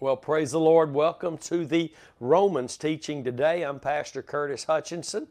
[0.00, 0.94] Well, praise the Lord.
[0.94, 3.62] Welcome to the Romans teaching today.
[3.62, 5.26] I'm Pastor Curtis Hutchinson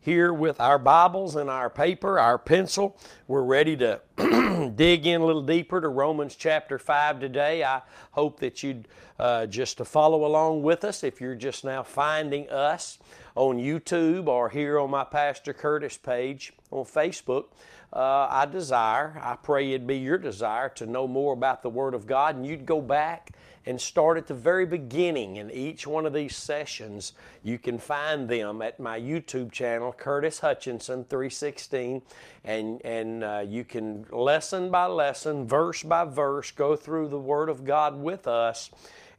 [0.00, 2.96] here with our Bibles and our paper, our pencil.
[3.28, 4.00] We're ready to
[4.74, 7.64] dig in a little deeper to Romans chapter 5 today.
[7.64, 7.82] I
[8.12, 8.88] hope that you'd
[9.18, 12.98] uh, just to follow along with us if you're just now finding us
[13.34, 17.48] on YouTube or here on my Pastor Curtis page on Facebook.
[17.94, 21.94] Uh, I desire, I pray it'd be your desire to know more about the Word
[21.94, 23.30] of God and you'd go back
[23.66, 27.12] and start at the very beginning in each one of these sessions.
[27.44, 32.02] You can find them at my YouTube channel, Curtis Hutchinson 316,
[32.44, 37.48] and, and uh, you can lesson by lesson, verse by verse, go through the Word
[37.48, 38.70] of God with us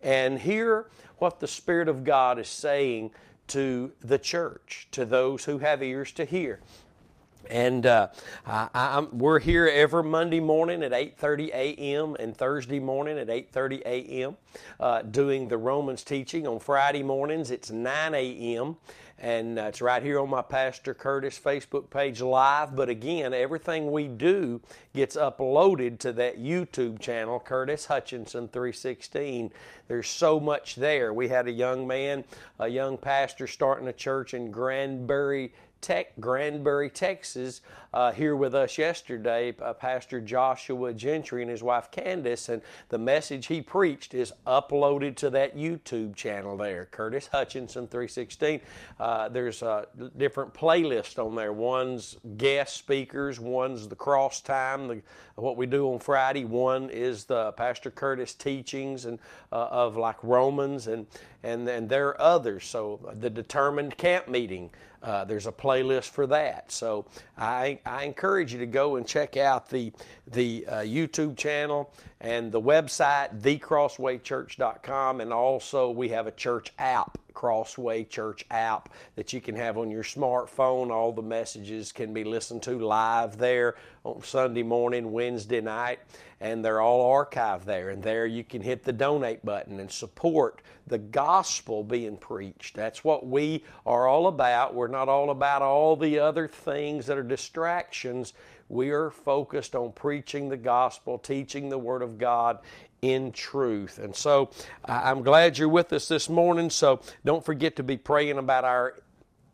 [0.02, 0.88] and hear
[1.18, 3.12] what the Spirit of God is saying
[3.48, 6.60] to the church, to those who have ears to hear.
[7.50, 8.08] And uh,
[8.46, 12.16] I, we're here every Monday morning at 8:30 a.m.
[12.20, 14.38] and Thursday morning at 8:30 a.m.
[14.80, 16.48] Uh, doing the Romans teaching.
[16.48, 18.78] On Friday mornings it's 9 a.m.
[19.20, 22.76] and uh, it's right here on my Pastor Curtis Facebook page live.
[22.76, 24.62] But again, everything we do
[24.94, 29.52] gets uploaded to that YouTube channel, Curtis Hutchinson 316.
[29.88, 31.14] There's so much there.
[31.14, 32.24] We had a young man,
[32.60, 35.54] a young pastor starting a church in Granbury.
[35.86, 37.62] Tech, Granbury, Texas,
[37.94, 42.98] uh, here with us yesterday, uh, Pastor Joshua Gentry and his wife Candace, and the
[42.98, 48.62] message he preached is uploaded to that YouTube channel there, Curtis Hutchinson 316.
[49.00, 49.86] Uh, there's a
[50.18, 51.54] different playlist on there.
[51.54, 55.02] One's guest speakers, one's the cross time, the,
[55.36, 56.46] what we do on Friday.
[56.46, 59.20] One is the Pastor Curtis teachings and
[59.52, 61.06] uh, of like Romans, and
[61.44, 62.66] and and there are others.
[62.66, 64.72] So the determined camp meeting.
[65.04, 66.72] Uh, there's a playlist for that.
[66.72, 67.06] So
[67.38, 69.92] I, I encourage you to go and check out the,
[70.28, 75.22] the uh, YouTube channel and the website, thecrosswaychurch.com.
[75.22, 79.92] And also, we have a church app, Crossway Church app, that you can have on
[79.92, 80.92] your smartphone.
[80.92, 86.00] All the messages can be listened to live there on Sunday morning, Wednesday night,
[86.40, 87.90] and they're all archived there.
[87.90, 92.76] And there you can hit the donate button and support the gospel being preached.
[92.76, 94.74] That's what we are all about.
[94.74, 98.34] We're not all about all the other things that are distractions.
[98.68, 102.60] We are focused on preaching the gospel, teaching the Word of God
[103.02, 104.00] in truth.
[104.00, 104.50] And so
[104.84, 106.70] I'm glad you're with us this morning.
[106.70, 108.96] So don't forget to be praying about our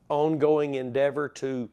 [0.10, 1.70] ongoing endeavor to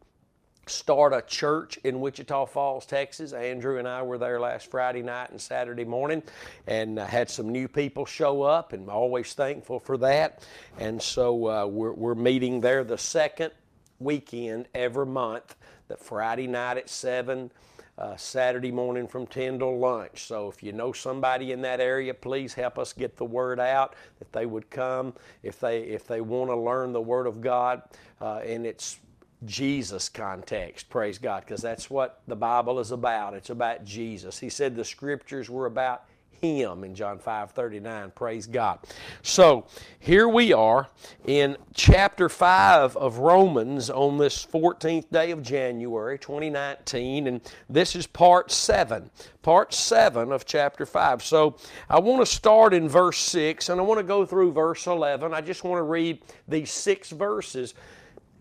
[0.66, 3.32] start a church in Wichita Falls, Texas.
[3.32, 6.22] Andrew and I were there last Friday night and Saturday morning
[6.66, 10.46] and uh, had some new people show up, and always thankful for that.
[10.78, 13.52] And so uh, we're, we're meeting there the second
[13.98, 15.56] weekend every month,
[15.88, 17.50] the Friday night at 7.
[17.96, 20.28] Uh, Saturday morning from 10 till lunch.
[20.28, 23.96] So if you know somebody in that area, please help us get the word out
[24.20, 27.82] that they would come if they if they want to learn the Word of God.
[28.20, 29.00] Uh, and it's
[29.44, 33.34] Jesus context, praise God, because that's what the Bible is about.
[33.34, 34.38] It's about Jesus.
[34.38, 36.04] He said the scriptures were about
[36.40, 38.12] him in John 5 39.
[38.12, 38.78] Praise God.
[39.22, 39.66] So
[39.98, 40.88] here we are
[41.26, 48.06] in chapter 5 of Romans on this 14th day of January 2019, and this is
[48.06, 49.10] part 7.
[49.42, 51.22] Part 7 of chapter 5.
[51.22, 51.56] So
[51.88, 55.32] I want to start in verse 6 and I want to go through verse 11.
[55.32, 57.74] I just want to read these six verses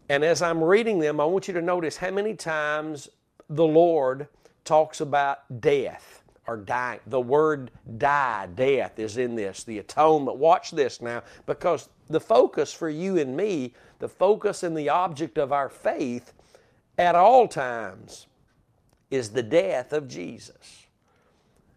[0.09, 3.09] and as I'm reading them, I want you to notice how many times
[3.49, 4.27] the Lord
[4.63, 6.16] talks about death
[6.47, 6.99] or dying.
[7.07, 10.37] The word die, death, is in this, the atonement.
[10.37, 15.37] Watch this now, because the focus for you and me, the focus and the object
[15.37, 16.33] of our faith
[16.97, 18.27] at all times
[19.11, 20.85] is the death of Jesus.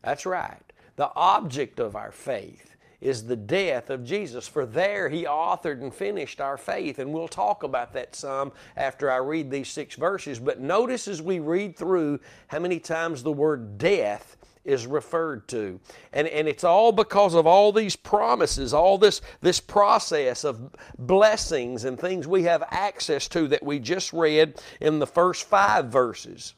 [0.03, 0.63] That's right.
[0.97, 4.47] The object of our faith is the death of Jesus.
[4.47, 6.99] For there he authored and finished our faith.
[6.99, 10.39] And we'll talk about that some after I read these six verses.
[10.39, 15.81] But notice as we read through how many times the word death is referred to.
[16.13, 21.85] And, and it's all because of all these promises, all this, this process of blessings
[21.85, 26.55] and things we have access to that we just read in the first five verses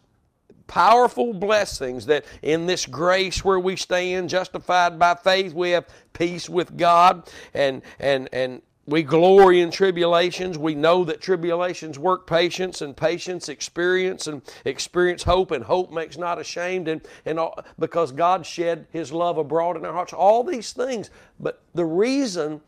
[0.69, 6.49] powerful blessings that in this grace where we stand justified by faith we have peace
[6.49, 10.58] with god and and and we glory in tribulations.
[10.58, 16.19] We know that tribulations work patience, and patience experience, and experience hope, and hope makes
[16.19, 20.12] not ashamed, and, and all, because God shed His love abroad in our hearts.
[20.12, 21.11] All these things.
[21.38, 22.61] But the reason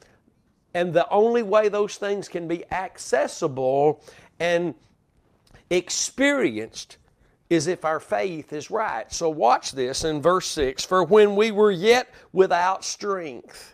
[0.72, 4.02] and the only way those things can be accessible
[4.38, 4.74] and
[5.70, 6.98] experienced
[7.50, 9.12] is if our faith is right.
[9.12, 13.73] So watch this in verse 6 For when we were yet without strength,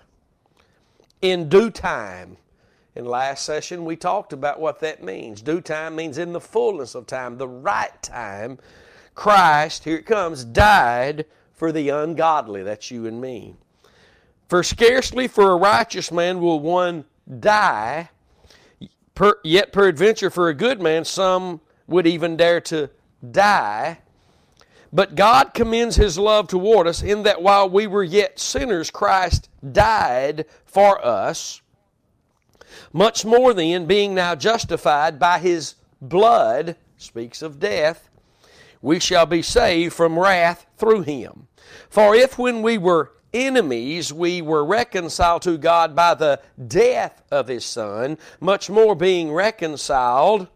[1.23, 2.37] in due time.
[2.97, 5.43] In last session, we talked about what that means.
[5.43, 8.59] Due time means in the fullness of time, the right time.
[9.15, 12.63] Christ, here it comes, died for the ungodly.
[12.63, 13.55] That's you and me.
[14.49, 17.05] For scarcely for a righteous man will one
[17.39, 18.11] die,
[19.15, 22.91] per, yet peradventure for a good man some would even dare to
[23.31, 23.99] die.
[24.93, 29.49] But God commends His love toward us in that while we were yet sinners, Christ
[29.73, 31.63] died for us.
[32.93, 38.09] Much more then, being now justified by His blood, speaks of death,
[38.83, 41.47] we shall be saved from wrath through Him.
[41.89, 47.47] For if when we were enemies we were reconciled to God by the death of
[47.47, 50.49] His Son, much more being reconciled,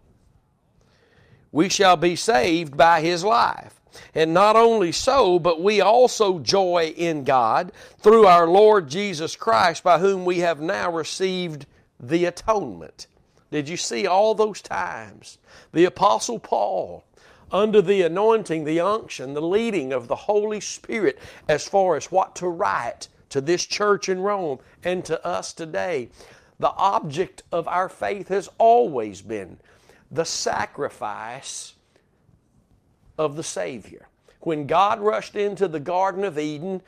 [1.52, 3.73] we shall be saved by His life.
[4.14, 9.82] And not only so, but we also joy in God through our Lord Jesus Christ,
[9.82, 11.66] by whom we have now received
[12.00, 13.06] the atonement.
[13.50, 15.38] Did you see all those times?
[15.72, 17.04] The Apostle Paul
[17.52, 21.18] under the anointing, the unction, the leading of the Holy Spirit
[21.48, 26.08] as far as what to write to this church in Rome and to us today.
[26.58, 29.58] The object of our faith has always been
[30.10, 31.73] the sacrifice
[33.18, 34.08] of the Savior.
[34.40, 36.82] When God rushed into the Garden of Eden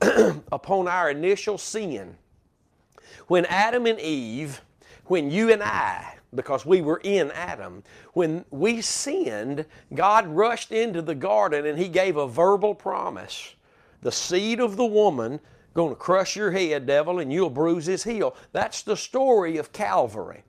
[0.00, 2.16] upon our initial sin,
[3.26, 4.60] when Adam and Eve,
[5.06, 7.82] when you and I, because we were in Adam.
[8.12, 9.64] When we sinned,
[9.94, 13.54] God rushed into the garden and He gave a verbal promise.
[14.02, 15.40] The seed of the woman
[15.74, 18.34] going to crush your head, devil, and you'll bruise his heel.
[18.52, 20.42] That's the story of Calvary,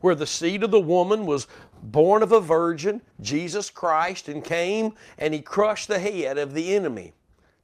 [0.00, 1.46] where the seed of the woman was
[1.82, 6.74] born of a virgin, Jesus Christ, and came and He crushed the head of the
[6.74, 7.12] enemy,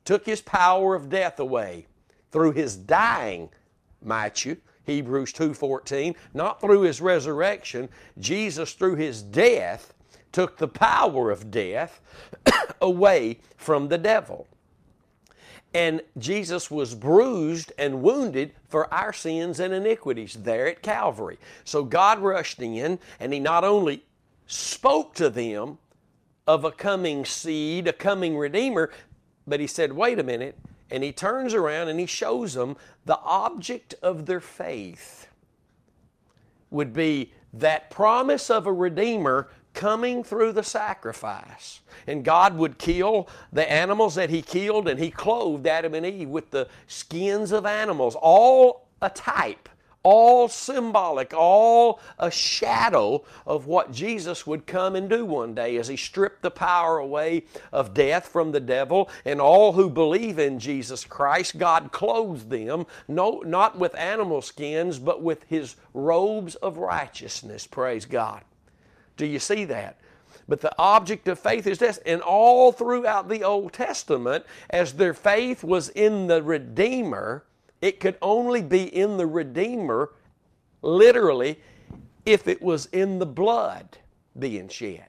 [0.04, 1.86] took his power of death away
[2.30, 3.48] through His dying,
[4.02, 7.88] might you Hebrews 2:14, not through his resurrection,
[8.18, 9.92] Jesus through his death
[10.32, 12.00] took the power of death
[12.80, 14.46] away from the devil.
[15.74, 21.38] And Jesus was bruised and wounded for our sins and iniquities there at Calvary.
[21.64, 24.04] So God rushed in and he not only
[24.46, 25.78] spoke to them
[26.46, 28.90] of a coming seed, a coming redeemer,
[29.46, 30.56] but he said, "Wait a minute,
[30.90, 35.28] and he turns around and he shows them the object of their faith
[36.70, 41.81] would be that promise of a Redeemer coming through the sacrifice.
[42.08, 46.28] And God would kill the animals that He killed, and He clothed Adam and Eve
[46.28, 49.69] with the skins of animals, all a type
[50.06, 55.88] all symbolic, all a shadow of what Jesus would come and do one day as
[55.88, 59.11] He stripped the power away of death from the devil.
[59.25, 65.00] And all who believe in Jesus Christ, God clothes them, no, not with animal skins,
[65.00, 67.67] but with His robes of righteousness.
[67.67, 68.43] Praise God.
[69.16, 69.98] Do you see that?
[70.48, 71.98] But the object of faith is this.
[72.06, 77.44] And all throughout the Old Testament, as their faith was in the Redeemer,
[77.80, 80.12] it could only be in the Redeemer,
[80.82, 81.58] literally,
[82.24, 83.98] if it was in the blood
[84.38, 85.08] being shed.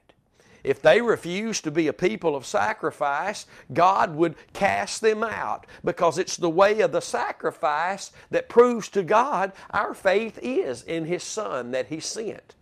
[0.64, 6.18] If they refused to be a people of sacrifice, God would cast them out because
[6.18, 11.22] it's the way of the sacrifice that proves to God our faith is in His
[11.22, 12.54] Son that He sent.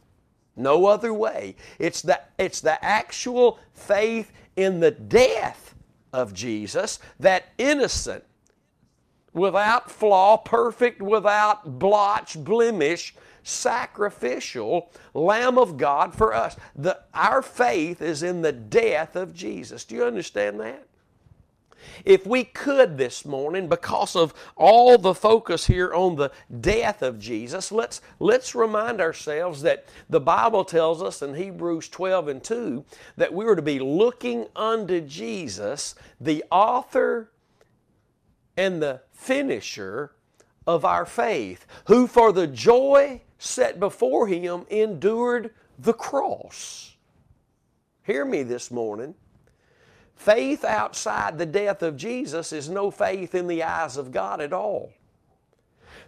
[0.56, 1.56] No other way.
[1.78, 5.74] It's the, it's the actual faith in the death
[6.12, 8.24] of Jesus, that innocent,
[9.34, 16.56] without flaw, perfect, without blotch, blemish, sacrificial Lamb of God for us.
[16.74, 19.84] The, our faith is in the death of Jesus.
[19.84, 20.86] Do you understand that?
[22.04, 27.18] If we could this morning, because of all the focus here on the death of
[27.18, 32.84] Jesus, let's, let's remind ourselves that the Bible tells us in Hebrews 12 and 2
[33.16, 37.30] that we are to be looking unto Jesus, the author
[38.56, 40.12] and the finisher
[40.66, 46.96] of our faith, who for the joy set before him endured the cross.
[48.04, 49.14] Hear me this morning.
[50.16, 54.52] Faith outside the death of Jesus is no faith in the eyes of God at
[54.52, 54.92] all.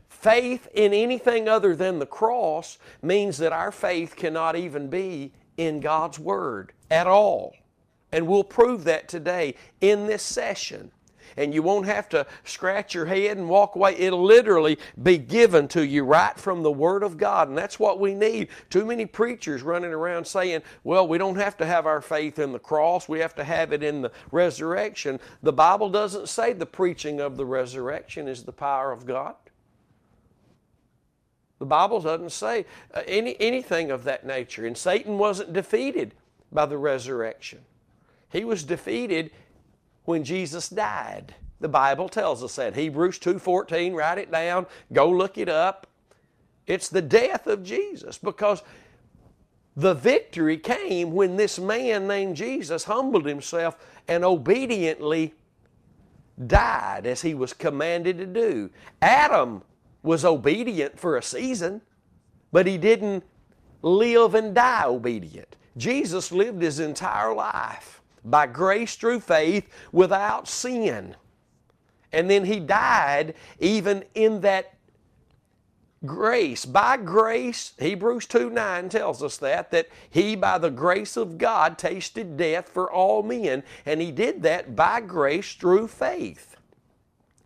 [0.08, 5.78] Faith in anything other than the cross means that our faith cannot even be in
[5.78, 7.54] God's Word at all.
[8.10, 10.90] And we'll prove that today in this session
[11.38, 13.96] and you won't have to scratch your head and walk away.
[13.96, 17.48] It'll literally be given to you right from the Word of God.
[17.48, 18.48] And that's what we need.
[18.68, 22.52] Too many preachers running around saying, well, we don't have to have our faith in
[22.52, 25.20] the cross, we have to have it in the resurrection.
[25.42, 29.36] The Bible doesn't say the preaching of the resurrection is the power of God.
[31.58, 34.66] The Bible doesn't say uh, any, anything of that nature.
[34.66, 36.14] And Satan wasn't defeated
[36.52, 37.60] by the resurrection.
[38.30, 39.30] He was defeated
[40.08, 41.34] when Jesus died.
[41.60, 42.74] The Bible tells us that.
[42.74, 45.86] Hebrews 2:14, write it down, go look it up.
[46.66, 48.62] It's the death of Jesus because
[49.76, 53.76] the victory came when this man named Jesus humbled himself
[54.08, 55.34] and obediently
[56.46, 58.70] died as he was commanded to do.
[59.02, 59.62] Adam
[60.02, 61.82] was obedient for a season,
[62.50, 63.24] but he didn't
[63.82, 65.54] live and die obedient.
[65.76, 67.98] Jesus lived his entire life
[68.30, 71.16] by grace through faith without sin.
[72.12, 74.74] And then he died even in that
[76.06, 76.64] grace.
[76.64, 81.78] By grace, Hebrews 2 9 tells us that, that he, by the grace of God,
[81.78, 83.62] tasted death for all men.
[83.84, 86.56] And he did that by grace through faith.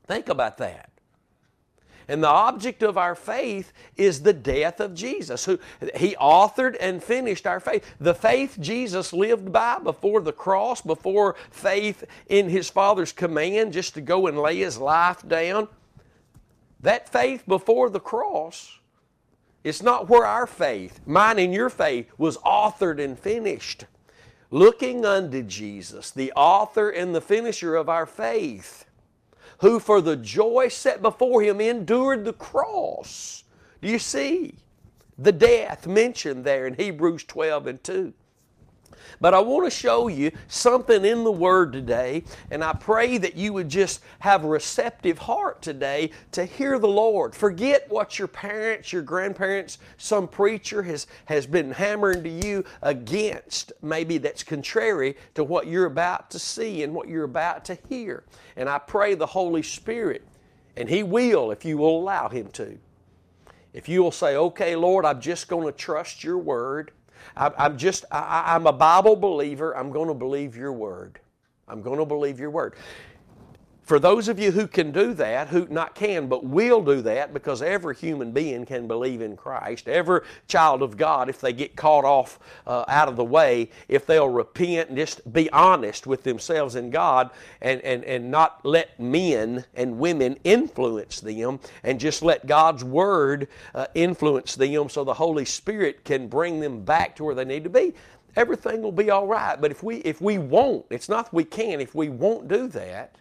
[0.07, 0.92] Think about that.
[2.09, 5.59] And the object of our faith is the death of Jesus, who
[5.97, 7.85] He authored and finished our faith.
[8.01, 13.95] The faith Jesus lived by before the cross, before faith in His Father's command just
[13.95, 15.69] to go and lay His life down.
[16.81, 18.79] That faith before the cross,
[19.63, 23.87] it's not where our faith, mine and your faith, was authored and finished.
[24.51, 28.85] Looking unto Jesus, the author and the finisher of our faith,
[29.63, 33.45] who for the joy set before him endured the cross.
[33.81, 34.57] Do you see?
[35.19, 38.13] The death mentioned there in Hebrews 12 and 2.
[39.21, 43.37] But I want to show you something in the Word today, and I pray that
[43.37, 47.35] you would just have a receptive heart today to hear the Lord.
[47.35, 53.73] Forget what your parents, your grandparents, some preacher has, has been hammering to you against,
[53.83, 58.25] maybe that's contrary to what you're about to see and what you're about to hear.
[58.57, 60.27] And I pray the Holy Spirit,
[60.77, 62.79] and He will if you will allow Him to.
[63.73, 66.93] If you will say, okay, Lord, I'm just going to trust your word.
[67.37, 69.77] I, am just, I'm a Bible believer.
[69.77, 71.21] I'm going to believe your word.
[71.69, 72.75] I'm going to believe your word.
[73.83, 77.35] For those of you who can do that, who not can, but will do that,
[77.35, 81.75] because every human being can believe in Christ, every child of God, if they get
[81.75, 86.23] caught off uh, out of the way, if they'll repent and just be honest with
[86.23, 92.23] themselves and God and, and, and not let men and women influence them and just
[92.23, 97.25] let God's Word uh, influence them so the Holy Spirit can bring them back to
[97.25, 97.95] where they need to be,
[98.37, 99.61] everything will be all right.
[99.61, 103.17] But if we, if we won't, it's not we can, if we won't do that,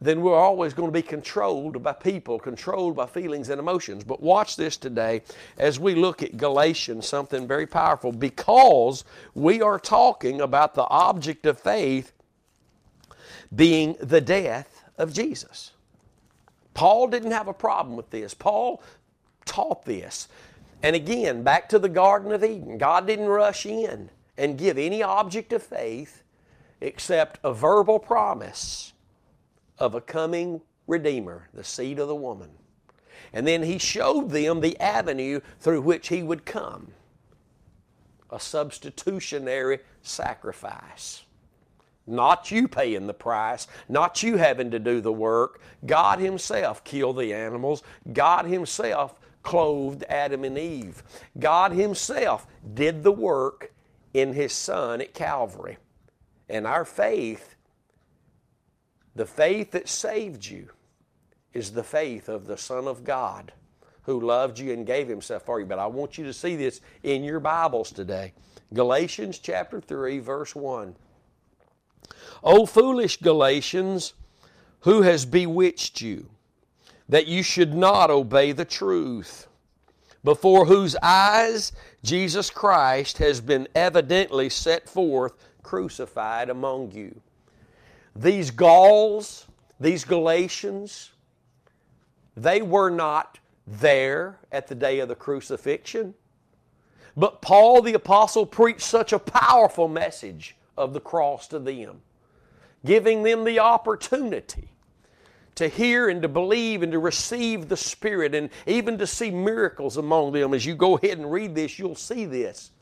[0.00, 4.04] then we're always going to be controlled by people, controlled by feelings and emotions.
[4.04, 5.22] But watch this today
[5.58, 11.46] as we look at Galatians, something very powerful, because we are talking about the object
[11.46, 12.12] of faith
[13.54, 15.72] being the death of Jesus.
[16.74, 18.34] Paul didn't have a problem with this.
[18.34, 18.80] Paul
[19.44, 20.28] taught this.
[20.80, 25.02] And again, back to the Garden of Eden, God didn't rush in and give any
[25.02, 26.22] object of faith
[26.80, 28.92] except a verbal promise
[29.78, 32.50] of a coming Redeemer, the seed of the woman.
[33.32, 36.92] And then he showed them the avenue through which he would come
[38.30, 41.22] a substitutionary sacrifice.
[42.06, 45.60] Not you paying the price, not you having to do the work.
[45.84, 47.82] God Himself killed the animals.
[48.12, 51.02] God Himself clothed Adam and Eve.
[51.38, 53.72] God Himself did the work
[54.14, 55.76] in His Son at Calvary.
[56.48, 57.56] And our faith
[59.18, 60.68] the faith that saved you
[61.52, 63.52] is the faith of the Son of God
[64.02, 65.66] who loved you and gave himself for you.
[65.66, 68.32] But I want you to see this in your Bibles today.
[68.72, 70.94] Galatians chapter 3, verse 1.
[72.44, 74.14] O foolish Galatians,
[74.82, 76.30] who has bewitched you,
[77.08, 79.48] that you should not obey the truth,
[80.22, 81.72] before whose eyes
[82.04, 85.32] Jesus Christ has been evidently set forth
[85.64, 87.20] crucified among you?
[88.18, 89.46] These Gauls,
[89.78, 91.12] these Galatians,
[92.36, 96.14] they were not there at the day of the crucifixion.
[97.16, 102.00] But Paul the Apostle preached such a powerful message of the cross to them,
[102.84, 104.70] giving them the opportunity
[105.54, 109.96] to hear and to believe and to receive the Spirit and even to see miracles
[109.96, 110.54] among them.
[110.54, 112.72] As you go ahead and read this, you'll see this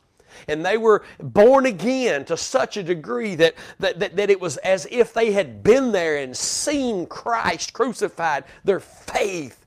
[0.48, 4.56] and they were born again to such a degree that, that, that, that, it was
[4.58, 8.44] as if they had been there and seen Christ crucified.
[8.64, 9.66] Their faith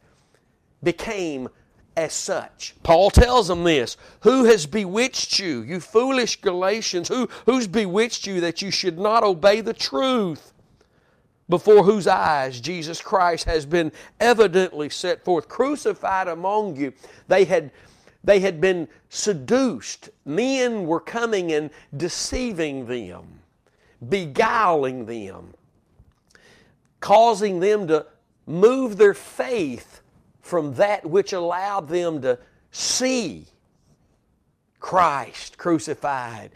[0.83, 1.49] became
[1.97, 2.75] as such.
[2.83, 7.07] Paul tells them this Who has bewitched you, you foolish Galatians?
[7.07, 10.53] Who, who's bewitched you that you should not obey the truth?
[11.49, 16.93] before whose eyes Jesus Christ has been evidently set forth, crucified among you.
[17.27, 17.71] They had,
[18.23, 20.09] they had been seduced.
[20.25, 23.39] Men were coming and deceiving them,
[24.07, 25.53] beguiling them,
[26.99, 28.05] causing them to
[28.45, 30.01] move their faith
[30.41, 32.37] from that which allowed them to
[32.71, 33.45] see
[34.79, 36.51] Christ crucified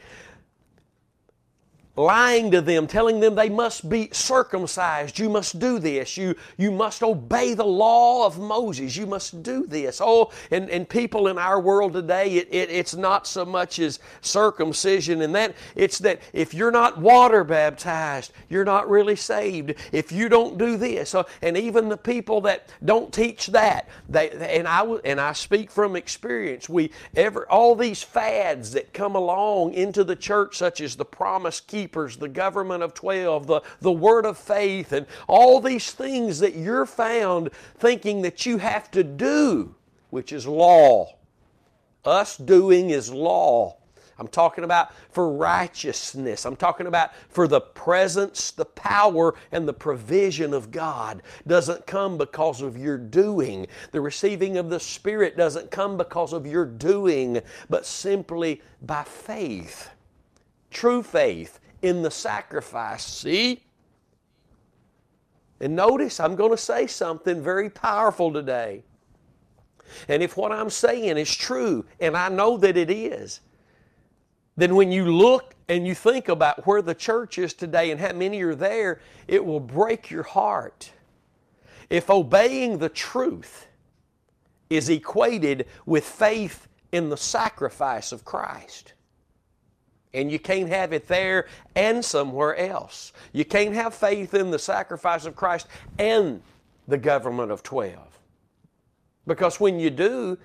[1.95, 5.19] lying to them, telling them they must be circumcised.
[5.19, 6.17] You must do this.
[6.17, 8.95] You, you must obey the law of Moses.
[8.95, 10.01] You must do this.
[10.03, 13.99] Oh, and, and people in our world today, it, it, it's not so much as
[14.21, 19.75] circumcision and that, it's that if you're not water baptized, you're not really saved.
[19.91, 24.31] If you don't do this, uh, and even the people that don't teach that, they,
[24.31, 26.67] and I and I speak from experience.
[26.67, 31.59] We ever all these fads that come along into the church, such as the promise
[31.59, 36.39] keep keepers, the government of 12, the, the word of faith, and all these things
[36.39, 39.75] that you're found thinking that you have to do,
[40.09, 41.17] which is law.
[42.05, 43.75] Us doing is law.
[44.17, 46.45] I'm talking about for righteousness.
[46.45, 52.17] I'm talking about for the presence, the power, and the provision of God doesn't come
[52.17, 53.67] because of your doing.
[53.91, 59.89] The receiving of the Spirit doesn't come because of your doing, but simply by faith.
[60.71, 63.05] True faith in the sacrifice.
[63.05, 63.61] See?
[65.59, 68.83] And notice, I'm going to say something very powerful today.
[70.07, 73.41] And if what I'm saying is true, and I know that it is,
[74.57, 78.13] then when you look and you think about where the church is today and how
[78.13, 80.91] many are there, it will break your heart.
[81.89, 83.67] If obeying the truth
[84.69, 88.93] is equated with faith in the sacrifice of Christ.
[90.13, 93.13] And you can't have it there and somewhere else.
[93.31, 95.67] You can't have faith in the sacrifice of Christ
[95.97, 96.41] and
[96.87, 97.97] the government of 12.
[99.25, 100.37] Because when you do,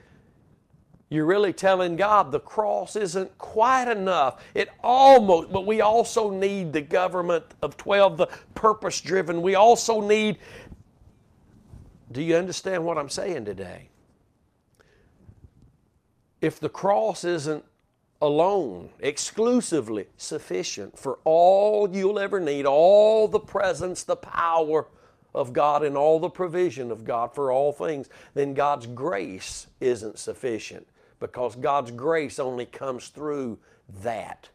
[1.11, 4.43] you're really telling God the cross isn't quite enough.
[4.55, 9.41] It almost, but we also need the government of 12, the purpose driven.
[9.41, 10.39] We also need,
[12.13, 13.89] do you understand what I'm saying today?
[16.41, 17.65] If the cross isn't
[18.21, 24.87] alone, exclusively sufficient for all you'll ever need, all the presence, the power
[25.35, 30.19] of God, and all the provision of God for all things, then God's grace isn't
[30.19, 30.87] sufficient
[31.21, 33.59] because God's grace only comes through
[34.03, 34.49] that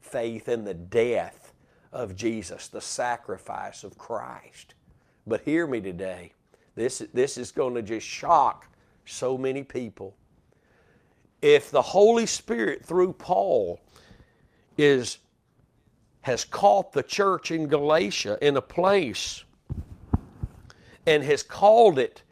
[0.00, 1.52] faith in the death
[1.92, 4.74] of Jesus, the sacrifice of Christ.
[5.26, 6.32] But hear me today.
[6.74, 8.68] This, this is going to just shock
[9.04, 10.16] so many people
[11.44, 13.78] if the Holy Spirit through Paul
[14.78, 15.18] is
[16.22, 19.44] has caught the church in Galatia in a place
[21.06, 22.22] and has called it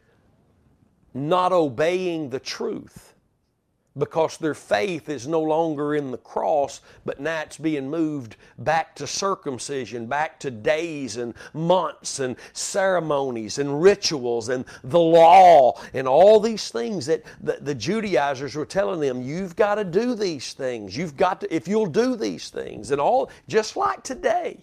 [1.13, 3.12] not obeying the truth
[3.97, 8.95] because their faith is no longer in the cross, but now it's being moved back
[8.95, 16.07] to circumcision, back to days and months and ceremonies and rituals and the law and
[16.07, 20.53] all these things that the, the Judaizers were telling them, you've got to do these
[20.53, 20.97] things.
[20.97, 24.59] You've got to, if you'll do these things, and all, just like today.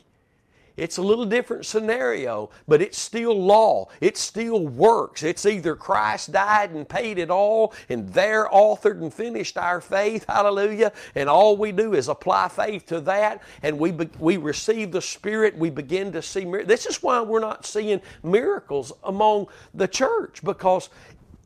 [0.80, 3.88] It's a little different scenario, but it's still law.
[4.00, 5.22] It still works.
[5.22, 10.24] It's either Christ died and paid it all, and there authored and finished our faith,
[10.26, 14.90] hallelujah, and all we do is apply faith to that, and we, be, we receive
[14.90, 16.68] the Spirit, we begin to see miracles.
[16.68, 20.88] This is why we're not seeing miracles among the church, because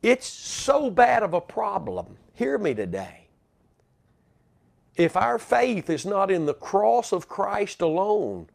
[0.01, 2.05] it's so bad of a problem.
[2.35, 3.27] Hear me today.
[4.95, 8.47] If our faith is not in the cross of Christ alone,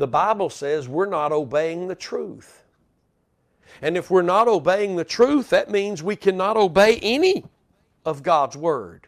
[0.00, 2.64] the Bible says we're not obeying the truth.
[3.82, 7.44] And if we're not obeying the truth, that means we cannot obey any
[8.04, 9.06] of God's Word.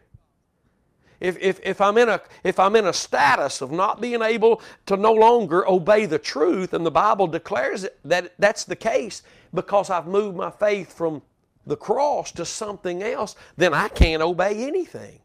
[1.19, 4.61] If, if, if, I'm in a, if I'm in a status of not being able
[4.85, 9.89] to no longer obey the truth, and the Bible declares that that's the case because
[9.89, 11.21] I've moved my faith from
[11.65, 15.19] the cross to something else, then I can't obey anything.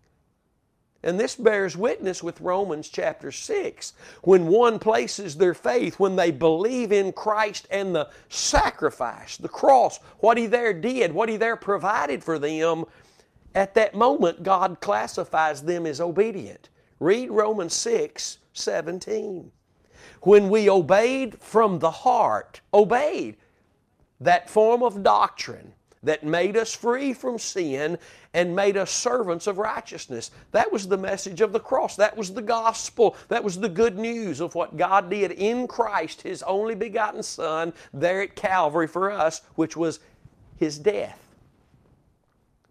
[1.02, 3.92] And this bears witness with Romans chapter 6.
[4.22, 9.98] When one places their faith, when they believe in Christ and the sacrifice, the cross,
[10.18, 12.84] what He there did, what He there provided for them,
[13.54, 16.68] at that moment God classifies them as obedient.
[16.98, 19.52] Read Romans 6 17.
[20.22, 23.36] When we obeyed from the heart, obeyed
[24.20, 27.98] that form of doctrine, that made us free from sin
[28.34, 30.30] and made us servants of righteousness.
[30.52, 31.96] That was the message of the cross.
[31.96, 33.16] That was the gospel.
[33.28, 37.72] That was the good news of what God did in Christ, His only begotten Son,
[37.92, 40.00] there at Calvary for us, which was
[40.56, 41.18] His death.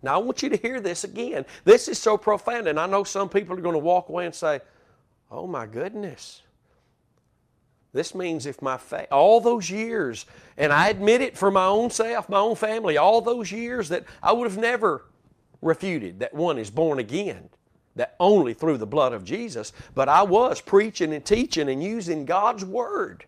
[0.03, 1.45] Now, I want you to hear this again.
[1.65, 4.35] This is so profound, and I know some people are going to walk away and
[4.35, 4.61] say,
[5.29, 6.41] Oh my goodness.
[7.97, 11.89] This means if my fa- all those years, and I admit it for my own
[11.89, 15.05] self, my own family, all those years that I would have never
[15.63, 17.49] refuted that one is born again,
[17.95, 22.23] that only through the blood of Jesus, but I was preaching and teaching and using
[22.23, 23.25] God's Word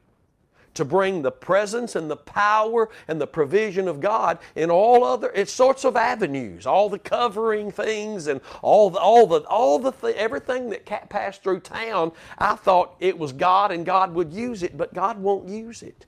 [0.80, 5.30] to bring the presence and the power and the provision of God in all other
[5.36, 9.92] it's sorts of avenues, all the covering things and all the all the all the
[9.92, 12.14] th- everything that passed through town.
[12.38, 16.06] I thought it was God and God would use it, but God won't use it.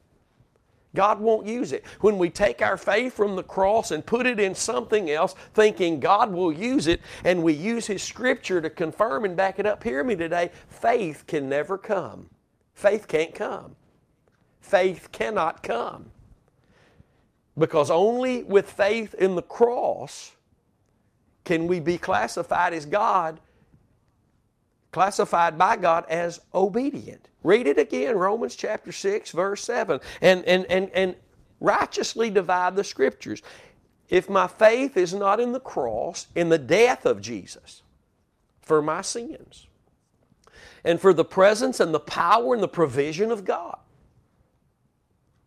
[0.95, 1.83] God won't use it.
[1.99, 5.99] When we take our faith from the cross and put it in something else, thinking
[5.99, 9.83] God will use it, and we use His Scripture to confirm and back it up,
[9.83, 12.29] hear me today, faith can never come.
[12.73, 13.75] Faith can't come
[14.61, 16.11] faith cannot come.
[17.57, 20.31] Because only with faith in the cross
[21.43, 23.39] can we be classified as God,
[24.91, 27.27] classified by God as obedient.
[27.43, 31.15] Read it again, Romans chapter 6, verse 7, and, and, and, and
[31.59, 33.41] righteously divide the scriptures.
[34.09, 37.81] If my faith is not in the cross, in the death of Jesus
[38.61, 39.67] for my sins,
[40.83, 43.77] and for the presence and the power and the provision of God,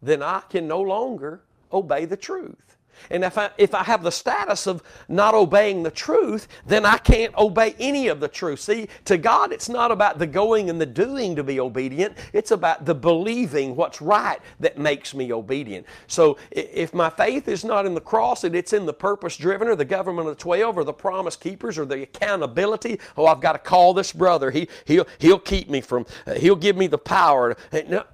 [0.05, 2.75] then I can no longer obey the truth.
[3.11, 6.99] And if I, if I have the status of not obeying the truth, then I
[6.99, 8.61] can't obey any of the truth.
[8.61, 12.17] See, to God, it's not about the going and the doing to be obedient.
[12.33, 15.87] It's about the believing what's right that makes me obedient.
[16.07, 19.69] So if my faith is not in the cross and it's in the purpose driven
[19.69, 23.41] or the government of the 12 or the promise keepers or the accountability, oh, I've
[23.41, 24.51] got to call this brother.
[24.51, 27.57] He, he'll, he'll keep me from, uh, he'll give me the power.
[27.89, 28.05] No,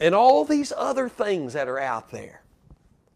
[0.00, 2.40] and all these other things that are out there.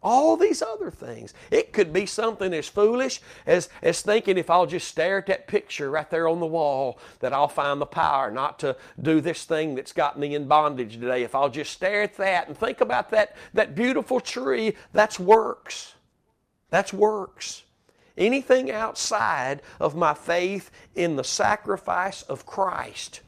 [0.03, 1.33] All these other things.
[1.49, 5.47] It could be something as foolish as, as thinking if I'll just stare at that
[5.47, 9.45] picture right there on the wall, that I'll find the power not to do this
[9.45, 11.23] thing that's got me in bondage today.
[11.23, 15.95] If I'll just stare at that and think about that, that beautiful tree, that's works.
[16.69, 17.63] That's works.
[18.15, 23.21] Anything outside of my faith in the sacrifice of Christ,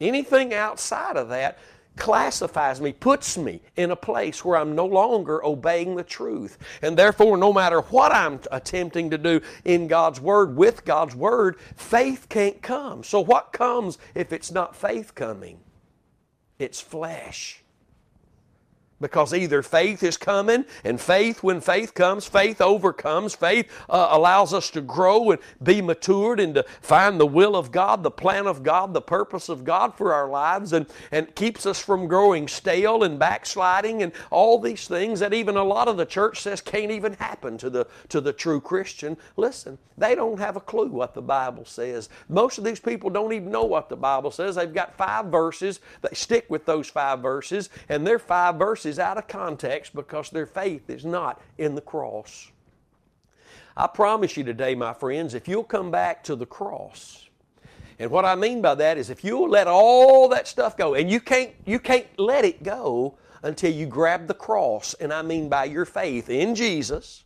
[0.00, 1.58] anything outside of that
[1.98, 6.58] classifies me, puts me in a place where I'm no longer obeying the truth.
[6.82, 11.58] And therefore, no matter what I'm attempting to do in God's Word, with God's Word,
[11.76, 13.04] faith can't come.
[13.04, 15.60] So, what comes if it's not faith coming?
[16.58, 17.62] It's flesh.
[19.00, 23.34] Because either faith is coming, and faith, when faith comes, faith overcomes.
[23.34, 27.70] Faith uh, allows us to grow and be matured and to find the will of
[27.70, 31.64] God, the plan of God, the purpose of God for our lives, and, and keeps
[31.64, 35.96] us from growing stale and backsliding and all these things that even a lot of
[35.96, 39.16] the church says can't even happen to the, to the true Christian.
[39.36, 42.08] Listen, they don't have a clue what the Bible says.
[42.28, 44.56] Most of these people don't even know what the Bible says.
[44.56, 48.98] They've got five verses, they stick with those five verses, and their five verses is
[48.98, 52.50] out of context because their faith is not in the cross.
[53.76, 57.28] I promise you today, my friends, if you'll come back to the cross,
[58.00, 61.08] and what I mean by that is if you'll let all that stuff go, and
[61.10, 65.48] you can't, you can't let it go until you grab the cross, and I mean
[65.48, 67.24] by your faith in Jesus,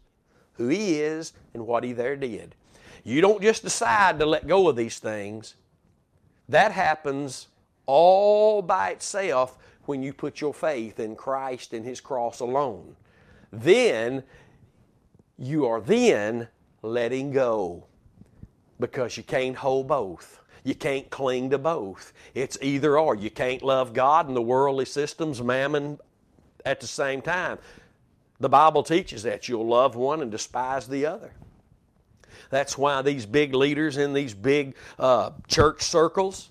[0.54, 2.54] who He is, and what He there did.
[3.04, 5.54] You don't just decide to let go of these things.
[6.48, 7.48] That happens
[7.86, 12.96] all by itself when you put your faith in Christ and His cross alone.
[13.50, 14.22] Then
[15.38, 16.48] you are then
[16.82, 17.86] letting go
[18.78, 20.40] because you can't hold both.
[20.64, 22.12] You can't cling to both.
[22.34, 23.16] It's either or.
[23.16, 25.98] You can't love God and the worldly systems, mammon,
[26.64, 27.58] at the same time.
[28.38, 31.32] The Bible teaches that you'll love one and despise the other.
[32.50, 36.50] That's why these big leaders in these big uh, church circles,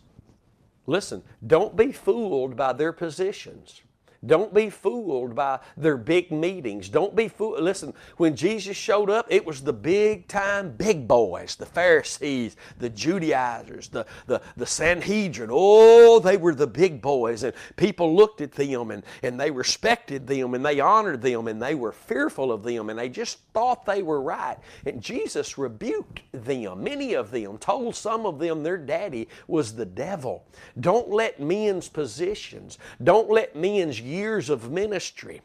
[0.91, 3.81] Listen, don't be fooled by their positions.
[4.23, 6.89] Don't be fooled by their big meetings.
[6.89, 7.63] Don't be fooled.
[7.63, 12.89] Listen, when Jesus showed up, it was the big time big boys, the Pharisees, the
[12.89, 15.49] Judaizers, the, the, the Sanhedrin.
[15.51, 17.41] Oh, they were the big boys.
[17.41, 21.59] And people looked at them and, and they respected them and they honored them and
[21.59, 24.57] they were fearful of them and they just thought they were right.
[24.85, 26.83] And Jesus rebuked them.
[26.83, 30.45] Many of them told some of them their daddy was the devil.
[30.79, 35.41] Don't let men's positions, don't let men's years of ministry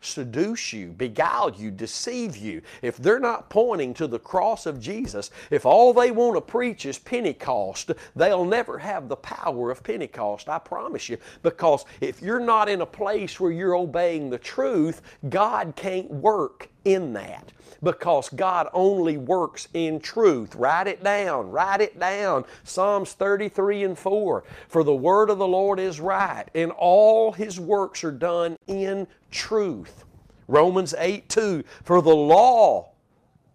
[0.00, 5.30] seduce you, beguile you, deceive you, if they're not pointing to the cross of Jesus,
[5.50, 10.48] if all they want to preach is Pentecost, they'll never have the power of Pentecost,
[10.48, 11.18] I promise you.
[11.42, 16.68] Because if you're not in a place where you're obeying the truth, God can't work
[16.84, 20.54] in that because God only works in truth.
[20.54, 22.44] Write it down, write it down.
[22.64, 24.44] Psalms 33 and 4.
[24.68, 29.06] For the word of the Lord is right, and all his works are done in
[29.30, 30.04] truth.
[30.48, 31.64] Romans 8 2.
[31.84, 32.90] For the law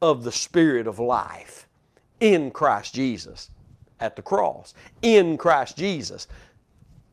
[0.01, 1.67] of the Spirit of life
[2.19, 3.49] in Christ Jesus
[3.99, 4.73] at the cross.
[5.01, 6.27] In Christ Jesus.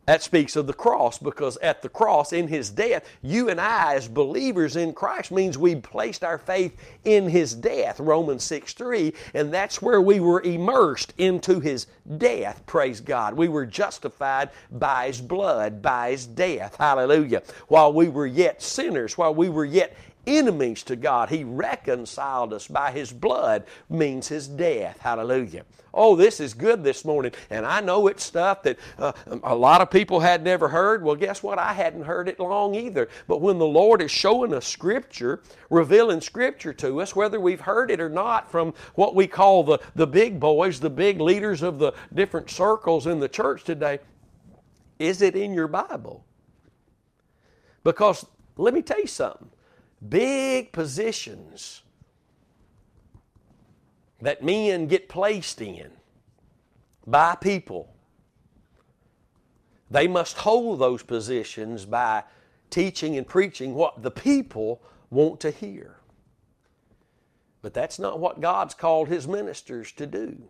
[0.07, 3.95] That speaks of the cross because at the cross, in His death, you and I,
[3.95, 9.15] as believers in Christ, means we placed our faith in His death, Romans 6 3,
[9.35, 11.87] and that's where we were immersed into His
[12.19, 13.35] death, praise God.
[13.35, 17.45] We were justified by His blood, by His death, hallelujah.
[17.69, 21.31] While we were yet sinners, while we were yet enemies to God.
[21.31, 24.99] He reconciled us by His blood, means His death.
[24.99, 25.65] Hallelujah.
[25.95, 27.33] Oh, this is good this morning.
[27.51, 31.03] And I know it's stuff that uh, a lot of people had never heard.
[31.03, 31.59] Well, guess what?
[31.59, 33.09] I hadn't heard it long either.
[33.29, 37.91] But when the Lord is showing us Scripture, revealing Scripture to us, whether we've heard
[37.91, 41.79] it or not from what we call the, the big boys, the big leaders of
[41.79, 43.99] the different circles in the church today,
[44.99, 46.25] is it in your Bible?
[47.85, 48.25] Because
[48.57, 49.51] let me tell you something
[50.09, 51.83] big positions
[54.21, 55.91] that men get placed in
[57.07, 57.93] by people.
[59.91, 62.25] They must hold those positions by
[62.71, 65.97] teaching and preaching what the people want to hear.
[67.61, 70.43] But that's not what God's called His ministers to do.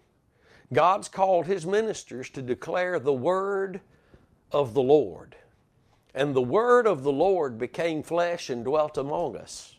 [0.72, 3.80] God's called His ministers to declare the word
[4.52, 5.36] of the Lord.
[6.14, 9.77] And the word of the Lord became flesh and dwelt among us.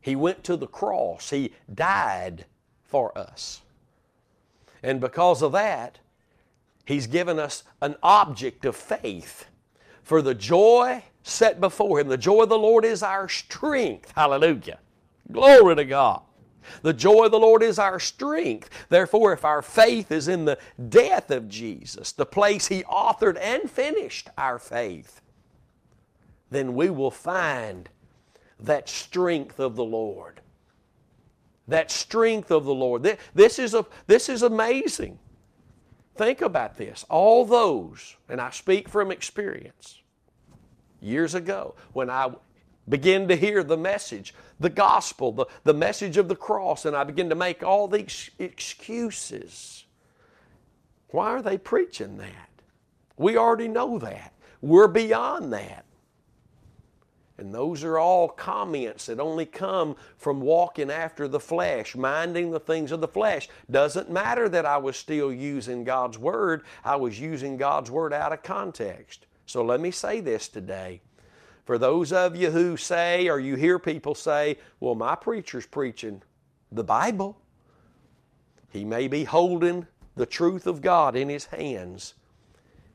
[0.00, 2.46] He went to the cross, He died
[2.84, 3.62] for us.
[4.82, 5.98] And because of that,
[6.84, 9.46] He's given us an object of faith.
[10.02, 14.12] For the joy set before Him, the joy of the Lord is our strength.
[14.14, 14.78] Hallelujah.
[15.32, 16.22] Glory to God.
[16.82, 18.70] The joy of the Lord is our strength.
[18.88, 23.70] Therefore, if our faith is in the death of Jesus, the place He authored and
[23.70, 25.20] finished our faith,
[26.50, 27.88] then we will find
[28.60, 30.40] that strength of the Lord.
[31.68, 33.18] That strength of the Lord.
[33.34, 35.18] This is, a, this is amazing.
[36.14, 37.04] Think about this.
[37.10, 40.00] All those, and I speak from experience,
[41.00, 42.30] years ago, when I
[42.88, 47.04] began to hear the message, the gospel, the, the message of the cross, and I
[47.04, 49.84] begin to make all these excuses.
[51.08, 52.50] Why are they preaching that?
[53.16, 54.32] We already know that.
[54.60, 55.84] We're beyond that.
[57.38, 62.60] And those are all comments that only come from walking after the flesh, minding the
[62.60, 63.48] things of the flesh.
[63.70, 68.32] Doesn't matter that I was still using God's Word, I was using God's Word out
[68.32, 69.26] of context.
[69.44, 71.02] So let me say this today.
[71.66, 76.22] For those of you who say, or you hear people say, well, my preacher's preaching
[76.70, 77.38] the Bible,
[78.70, 82.14] he may be holding the truth of God in his hands,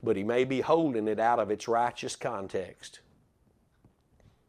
[0.01, 3.01] but he may be holding it out of its righteous context.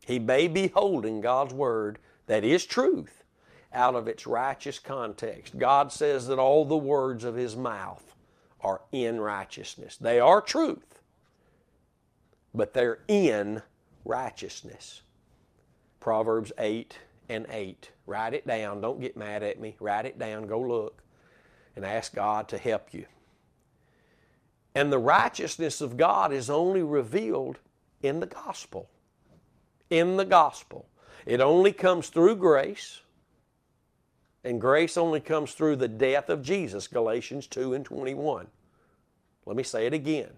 [0.07, 3.25] He may be holding God's Word that is truth
[3.73, 5.59] out of its righteous context.
[5.59, 8.15] God says that all the words of His mouth
[8.61, 9.97] are in righteousness.
[9.97, 11.01] They are truth,
[12.55, 13.63] but they're in
[14.05, 15.03] righteousness.
[16.01, 17.91] Proverbs 8 and 8.
[18.07, 18.81] Write it down.
[18.81, 19.77] Don't get mad at me.
[19.81, 20.47] Write it down.
[20.47, 21.03] Go look
[21.77, 23.07] and ask God to help you.
[24.75, 27.59] And the righteousness of God is only revealed
[28.03, 28.89] in the gospel.
[29.91, 30.87] In the gospel.
[31.27, 33.01] It only comes through grace.
[34.45, 38.49] And grace only comes through the death of Jesus, Galatians 2 and 21.
[39.47, 40.31] Let me say it again.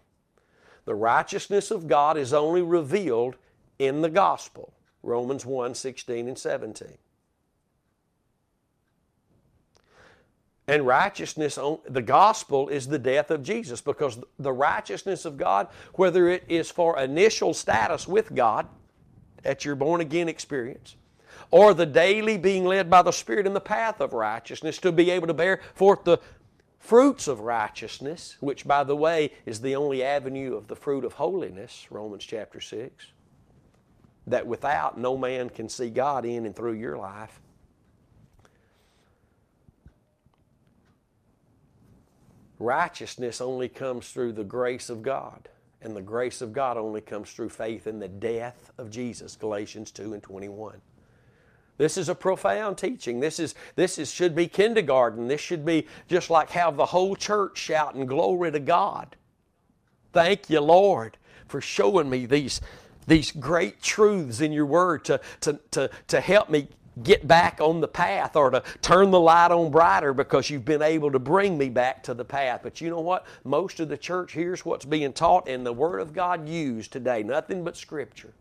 [0.85, 3.37] The righteousness of God is only revealed
[3.78, 4.72] in the gospel.
[5.02, 6.88] Romans 1 16 and 17.
[10.66, 16.28] And righteousness, the gospel is the death of Jesus because the righteousness of God, whether
[16.28, 18.66] it is for initial status with God
[19.44, 20.96] at your born again experience,
[21.50, 25.10] or the daily being led by the Spirit in the path of righteousness to be
[25.10, 26.18] able to bear forth the
[26.78, 31.12] fruits of righteousness, which, by the way, is the only avenue of the fruit of
[31.12, 33.12] holiness, Romans chapter 6
[34.26, 37.40] that without no man can see God in and through your life.
[42.58, 45.48] Righteousness only comes through the grace of God.
[45.82, 49.90] And the grace of God only comes through faith in the death of Jesus, Galatians
[49.90, 50.80] 2 and 21.
[51.76, 53.20] This is a profound teaching.
[53.20, 55.28] This is this is should be kindergarten.
[55.28, 59.16] This should be just like have the whole church shouting glory to God.
[60.12, 62.60] Thank you, Lord, for showing me these
[63.07, 66.69] these great truths in your word to, to, to, to help me
[67.03, 70.83] get back on the path or to turn the light on brighter because you've been
[70.83, 72.61] able to bring me back to the path.
[72.62, 73.27] But you know what?
[73.43, 77.23] Most of the church hears what's being taught and the Word of God used today,
[77.23, 78.33] nothing but Scripture.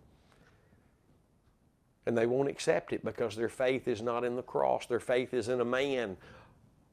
[2.06, 4.86] And they won't accept it because their faith is not in the cross.
[4.86, 6.18] Their faith is in a man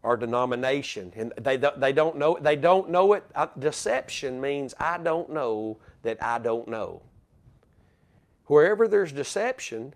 [0.02, 1.12] or denomination.
[1.16, 3.24] And they, they don't know they don't know it.
[3.34, 7.02] Uh, deception means I don't know that I don't know.
[8.50, 9.94] Wherever there's deception,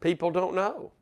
[0.00, 0.92] People don't know.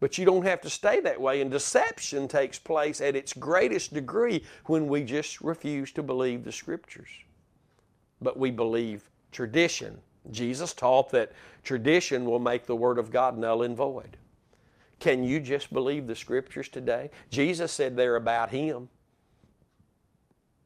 [0.00, 1.40] But you don't have to stay that way.
[1.40, 6.52] And deception takes place at its greatest degree when we just refuse to believe the
[6.52, 7.08] Scriptures.
[8.20, 9.98] But we believe tradition.
[10.30, 11.32] Jesus taught that
[11.64, 14.16] tradition will make the Word of God null and void.
[15.00, 17.10] Can you just believe the Scriptures today?
[17.30, 18.88] Jesus said they're about Him.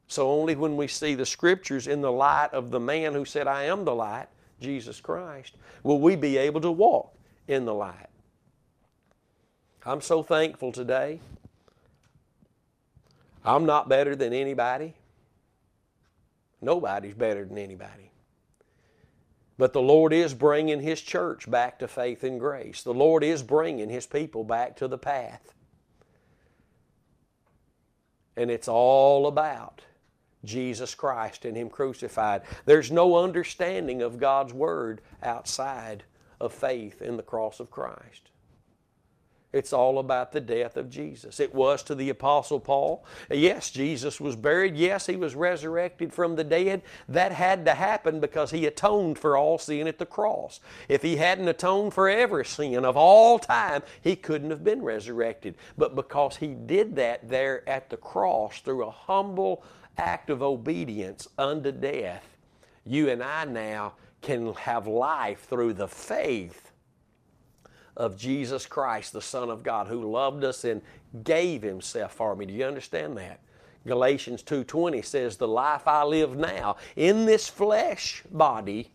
[0.09, 3.47] So only when we see the Scriptures in the light of the man who said,
[3.47, 4.29] I am the light,
[4.63, 7.13] Jesus Christ, will we be able to walk
[7.49, 8.09] in the light.
[9.85, 11.21] I'm so thankful today.
[13.45, 14.95] I'm not better than anybody.
[16.61, 18.13] Nobody's better than anybody.
[19.59, 22.83] But the Lord is bringing His church back to faith and grace.
[22.83, 25.53] The Lord is bringing His people back to the path.
[28.37, 29.83] And it's all about
[30.45, 32.43] Jesus Christ and Him crucified.
[32.65, 36.05] There's no understanding of God's Word outside
[36.41, 38.32] of faith in the cross of Christ.
[39.53, 41.39] It's all about the death of Jesus.
[41.39, 43.05] It was to the Apostle Paul.
[43.31, 44.77] Yes, Jesus was buried.
[44.77, 46.81] Yes, he was resurrected from the dead.
[47.07, 50.61] That had to happen because he atoned for all sin at the cross.
[50.89, 55.55] If he hadn't atoned for every sin of all time, he couldn't have been resurrected.
[55.77, 59.63] But because he did that there at the cross through a humble
[59.99, 62.25] act of obedience unto death,
[62.87, 66.72] you and I now can have life through the faith
[67.97, 70.83] of Jesus Christ, the Son of God, who loved us and
[71.25, 72.47] gave himself for me.
[72.47, 73.41] Do you understand that?
[73.87, 78.93] Galatians 2:20 says, "The life I live now in this flesh body,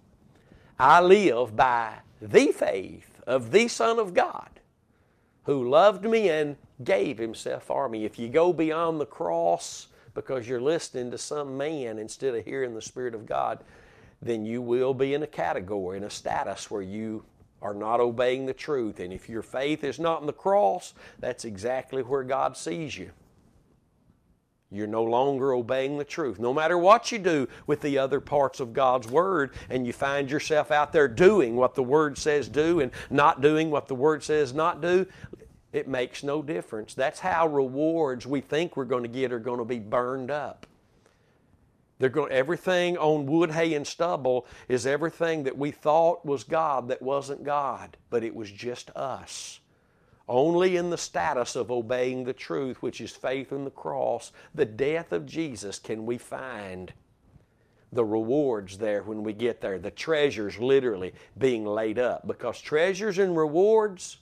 [0.79, 4.61] I live by the faith of the Son of God,
[5.43, 10.47] who loved me and gave himself for me." If you go beyond the cross because
[10.47, 13.63] you're listening to some man instead of hearing the Spirit of God,
[14.21, 17.23] then you will be in a category, in a status where you
[17.61, 18.99] are not obeying the truth.
[18.99, 23.11] And if your faith is not in the cross, that's exactly where God sees you.
[24.69, 26.39] You're no longer obeying the truth.
[26.39, 30.29] No matter what you do with the other parts of God's Word, and you find
[30.29, 34.23] yourself out there doing what the Word says do and not doing what the Word
[34.23, 35.07] says not do,
[35.71, 36.93] it makes no difference.
[36.93, 40.67] That's how rewards we think we're going to get are going to be burned up.
[41.99, 46.89] They're going, everything on wood, hay, and stubble is everything that we thought was God
[46.89, 49.59] that wasn't God, but it was just us.
[50.29, 54.65] Only in the status of obeying the truth, which is faith in the cross, the
[54.65, 56.93] death of Jesus, can we find
[57.91, 62.27] the rewards there when we get there, the treasures literally being laid up.
[62.27, 64.17] Because treasures and rewards,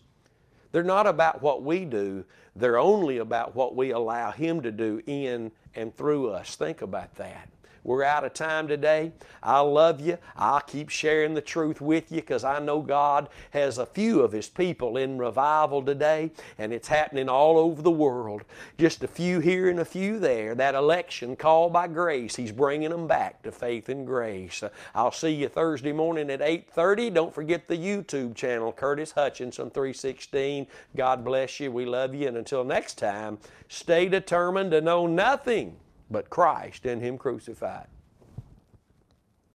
[0.71, 2.23] they're not about what we do,
[2.55, 6.55] they're only about what we allow Him to do in and through us.
[6.55, 7.49] Think about that.
[7.85, 9.11] We're out of time today.
[9.43, 10.17] I love you.
[10.35, 14.31] I'll keep sharing the truth with you because I know God has a few of
[14.31, 18.41] His people in revival today, and it's happening all over the world.
[18.79, 20.55] Just a few here and a few there.
[20.55, 24.63] That election called by grace, He's bringing them back to faith and grace.
[24.95, 27.11] I'll see you Thursday morning at 8:30.
[27.11, 30.65] Don't forget the YouTube channel, Curtis Hutchinson 316.
[30.95, 31.71] God bless you.
[31.71, 33.37] We love you, and until next time,
[33.69, 35.77] stay determined to know nothing
[36.09, 37.87] but Christ and Him crucified.